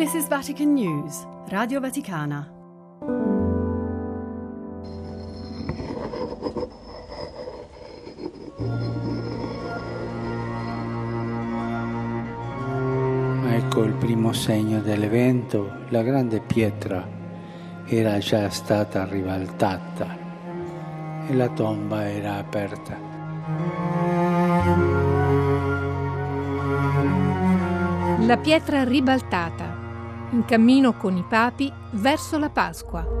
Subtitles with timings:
[0.00, 2.50] This is Vatican News, Radio Vaticana.
[13.44, 17.06] Ecco il primo segno dell'evento, la grande pietra
[17.84, 20.16] era già stata ribaltata
[21.26, 22.96] e la tomba era aperta.
[28.20, 29.79] La pietra ribaltata,
[30.32, 33.18] in cammino con i papi verso la Pasqua.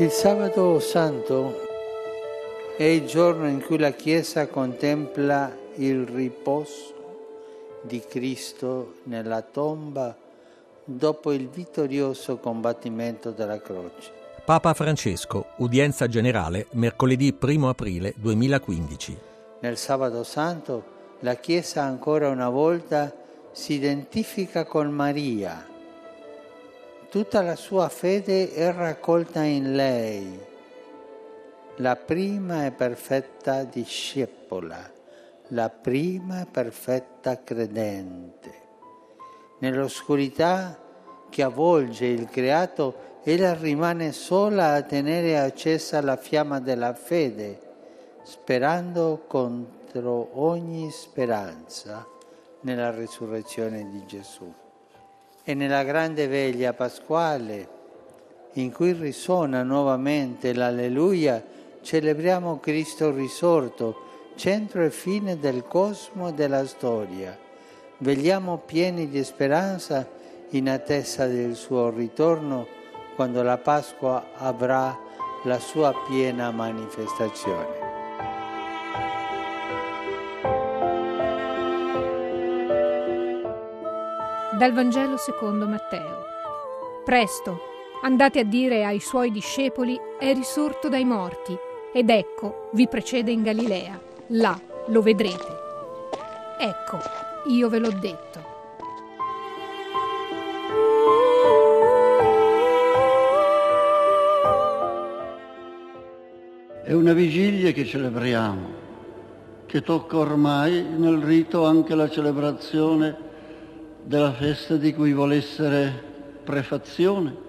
[0.00, 1.60] Il sabato santo
[2.76, 6.94] è il giorno in cui la Chiesa contempla il riposo
[7.82, 10.16] di Cristo nella tomba
[10.84, 14.12] dopo il vittorioso combattimento della croce.
[14.44, 19.18] Papa Francesco, udienza generale, mercoledì 1 aprile 2015.
[19.60, 23.12] Nel sabato santo la Chiesa ancora una volta
[23.52, 25.66] si identifica con Maria.
[27.10, 30.38] Tutta la sua fede è raccolta in lei,
[31.76, 34.90] la prima e perfetta discepola,
[35.48, 38.66] la prima perfetta credente.
[39.60, 40.78] Nell'oscurità
[41.28, 47.60] che avvolge il creato, ella rimane sola a tenere accesa la fiamma della fede,
[48.22, 52.06] sperando contro ogni speranza
[52.60, 54.52] nella risurrezione di Gesù.
[55.42, 57.76] E nella grande veglia pasquale,
[58.54, 61.42] in cui risuona nuovamente l'alleluia,
[61.80, 64.06] celebriamo Cristo risorto,
[64.38, 67.36] centro e fine del cosmo e della storia.
[67.98, 70.08] Vegliamo pieni di speranza
[70.50, 72.66] in attesa del suo ritorno
[73.16, 74.96] quando la Pasqua avrà
[75.42, 77.86] la sua piena manifestazione.
[84.56, 86.24] Dal Vangelo secondo Matteo.
[87.04, 87.60] Presto,
[88.02, 91.56] andate a dire ai suoi discepoli, è risorto dai morti,
[91.92, 94.58] ed ecco, vi precede in Galilea, là
[94.88, 95.56] lo vedrete.
[96.58, 96.98] Ecco,
[97.46, 98.56] io ve l'ho detto.
[106.82, 108.68] È una vigilia che celebriamo,
[109.66, 113.16] che tocca ormai nel rito anche la celebrazione
[114.02, 116.02] della festa di cui vuole essere
[116.44, 117.47] prefazione.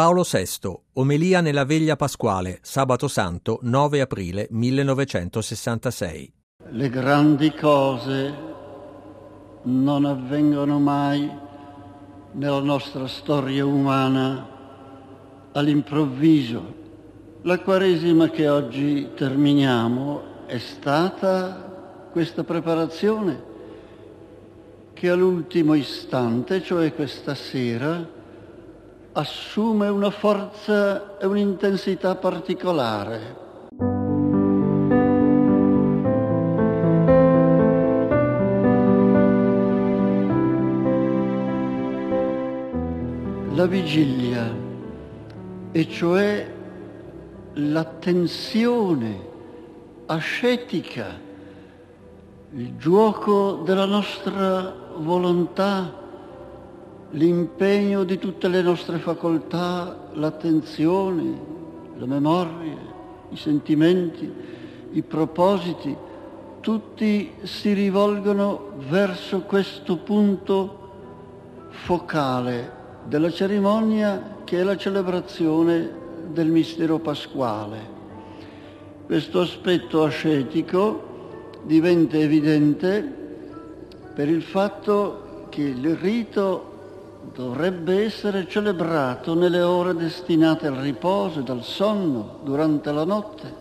[0.00, 6.32] Paolo VI, omelia nella veglia pasquale, sabato santo 9 aprile 1966.
[6.70, 8.34] Le grandi cose
[9.64, 11.30] non avvengono mai
[12.32, 14.48] nella nostra storia umana
[15.52, 16.74] all'improvviso.
[17.42, 23.42] La Quaresima che oggi terminiamo è stata questa preparazione
[24.94, 28.18] che all'ultimo istante, cioè questa sera,
[29.12, 33.48] assume una forza e un'intensità particolare.
[43.54, 44.54] La vigilia,
[45.72, 46.50] e cioè
[47.54, 49.28] l'attenzione
[50.06, 51.18] ascetica,
[52.52, 55.99] il gioco della nostra volontà,
[57.12, 61.38] l'impegno di tutte le nostre facoltà, l'attenzione,
[61.96, 62.76] la memoria,
[63.30, 64.32] i sentimenti,
[64.92, 65.96] i propositi,
[66.60, 70.78] tutti si rivolgono verso questo punto
[71.70, 77.98] focale della cerimonia che è la celebrazione del mistero pasquale.
[79.06, 81.08] Questo aspetto ascetico
[81.62, 83.18] diventa evidente
[84.14, 86.69] per il fatto che il rito
[87.34, 93.54] dovrebbe essere celebrato nelle ore destinate al riposo e al sonno durante la notte.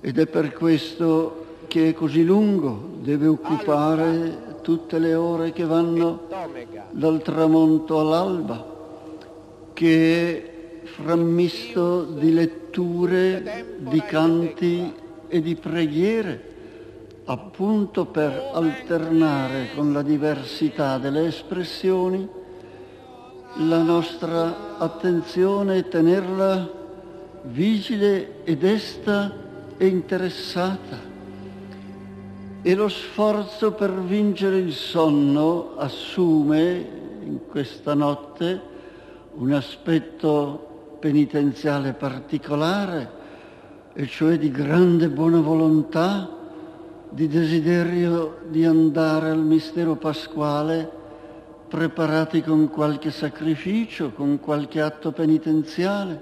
[0.00, 6.26] Ed è per questo che è così lungo, deve occupare tutte le ore che vanno
[6.90, 8.76] dal tramonto all'alba,
[9.72, 14.92] che è frammisto di letture, di canti
[15.28, 16.48] e di preghiere
[17.30, 22.26] appunto per alternare con la diversità delle espressioni
[23.60, 26.70] la nostra attenzione e tenerla
[27.42, 29.32] vigile e desta
[29.76, 31.16] e interessata.
[32.62, 36.86] e lo sforzo per vincere il sonno assume
[37.22, 38.60] in questa notte
[39.34, 43.10] un aspetto penitenziale particolare,
[43.94, 46.28] e cioè di grande buona volontà,
[47.10, 50.97] di desiderio di andare al mistero pasquale
[51.68, 56.20] preparati con qualche sacrificio, con qualche atto penitenziale,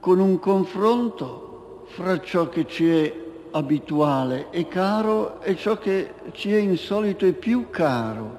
[0.00, 3.14] con un confronto fra ciò che ci è
[3.52, 8.38] abituale e caro e ciò che ci è insolito e più caro,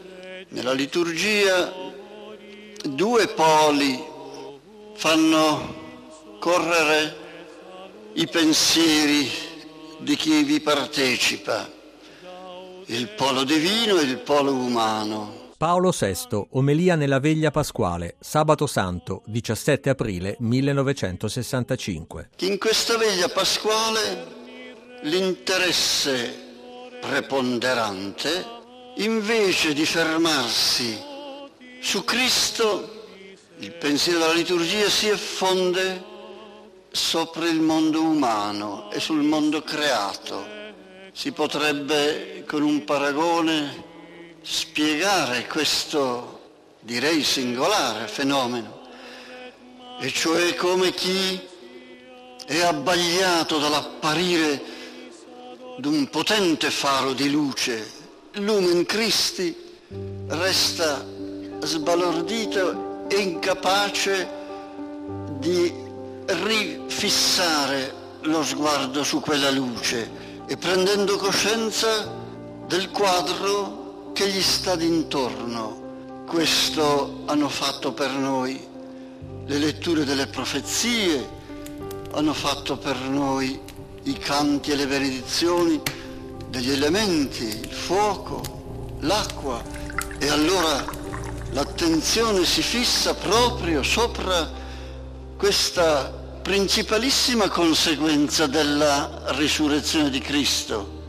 [0.49, 1.71] nella liturgia
[2.83, 4.03] due poli
[4.95, 5.83] fanno
[6.39, 7.15] correre
[8.15, 9.31] i pensieri
[9.99, 11.71] di chi vi partecipa,
[12.87, 15.44] il polo divino e il polo umano.
[15.65, 22.29] Paolo VI, omelia nella veglia pasquale, sabato santo, 17 aprile 1965.
[22.41, 24.27] In questa veglia pasquale
[25.05, 28.45] l'interesse preponderante,
[28.97, 31.01] invece di fermarsi
[31.81, 33.07] su Cristo,
[33.61, 36.05] il pensiero della liturgia si effonde
[36.91, 40.45] sopra il mondo umano e sul mondo creato.
[41.15, 43.93] Si potrebbe con un paragone
[44.45, 46.41] spiegare questo,
[46.81, 48.83] direi singolare fenomeno,
[49.99, 51.41] e cioè come chi
[52.45, 54.63] è abbagliato dall'apparire
[55.79, 57.91] di un potente faro di luce,
[58.35, 59.57] Lumen Christi,
[60.29, 61.03] resta
[61.61, 64.29] sbalordito e incapace
[65.39, 65.73] di
[66.27, 70.11] rifissare lo sguardo su quella luce
[70.47, 72.13] e prendendo coscienza
[72.67, 73.84] del quadro
[74.15, 76.23] che gli sta d'intorno.
[76.25, 78.65] Questo hanno fatto per noi
[79.45, 81.29] le letture delle profezie,
[82.13, 83.61] hanno fatto per noi
[84.05, 85.83] i canti e le benedizioni
[86.49, 89.61] degli elementi, il fuoco, l'acqua.
[90.19, 90.85] E allora
[91.51, 94.49] l'attenzione si fissa proprio sopra
[95.37, 96.05] questa
[96.41, 101.03] principalissima conseguenza della risurrezione di Cristo,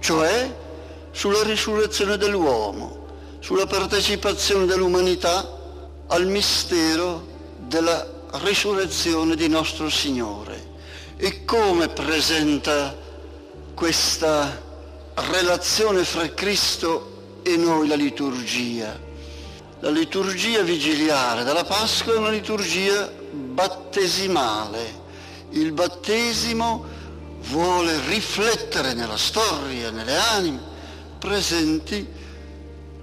[0.00, 0.66] cioè
[1.18, 3.06] sulla risurrezione dell'uomo,
[3.40, 5.52] sulla partecipazione dell'umanità
[6.06, 7.26] al mistero
[7.66, 8.06] della
[8.44, 10.76] risurrezione di nostro Signore.
[11.16, 12.96] E come presenta
[13.74, 14.62] questa
[15.14, 18.96] relazione fra Cristo e noi la liturgia?
[19.80, 25.06] La liturgia vigiliare della Pasqua è una liturgia battesimale.
[25.50, 26.84] Il battesimo
[27.48, 30.76] vuole riflettere nella storia, nelle anime,
[31.18, 32.06] presenti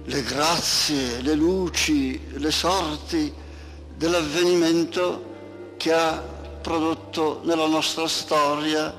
[0.08, 3.32] le grazie, le luci, le sorti
[3.96, 6.16] dell'avvenimento che ha
[6.62, 8.94] prodotto nella nostra storia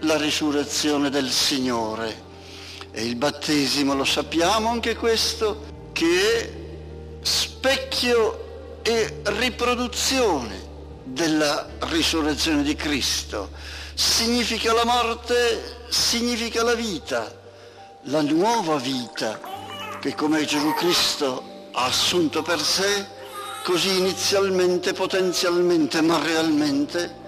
[0.00, 2.26] la risurrezione del Signore.
[2.90, 6.52] E il battesimo, lo sappiamo anche questo, che è
[7.20, 10.66] specchio e riproduzione
[11.04, 13.50] della risurrezione di Cristo.
[13.94, 17.37] Significa la morte, significa la vita
[18.02, 19.38] la nuova vita
[20.00, 23.04] che come Gesù Cristo ha assunto per sé,
[23.64, 27.26] così inizialmente, potenzialmente, ma realmente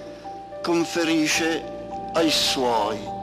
[0.63, 1.63] conferisce
[2.13, 3.19] ai suoi.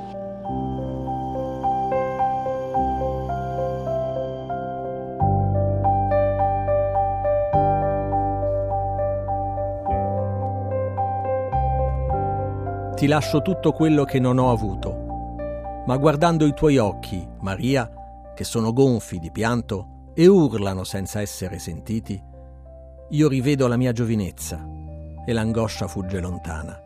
[12.95, 15.06] Ti lascio tutto quello che non ho avuto
[15.87, 17.89] ma guardando i tuoi occhi, Maria,
[18.35, 22.21] che sono gonfi di pianto e urlano senza essere sentiti,
[23.09, 24.63] io rivedo la mia giovinezza
[25.25, 26.77] e l'angoscia fugge lontana.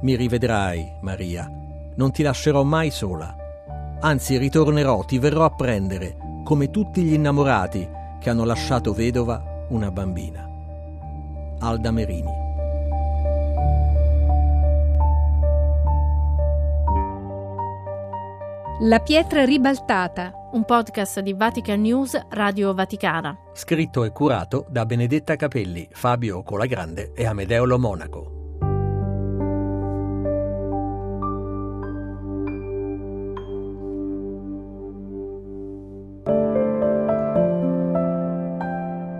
[0.00, 1.50] Mi rivedrai, Maria,
[1.94, 3.36] non ti lascerò mai sola,
[4.00, 7.86] anzi ritornerò, ti verrò a prendere, come tutti gli innamorati
[8.18, 10.48] che hanno lasciato vedova una bambina.
[11.58, 12.39] Alda Merini
[18.82, 23.36] La pietra ribaltata, un podcast di Vatican News Radio Vaticana.
[23.52, 28.38] Scritto e curato da Benedetta Capelli, Fabio Colagrande e Amedeo Lo Monaco.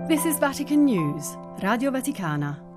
[0.07, 2.70] This is Vatican News, Radio Vaticana.